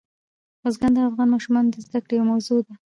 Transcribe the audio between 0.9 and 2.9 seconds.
د افغان ماشومانو د زده کړې یوه موضوع ده.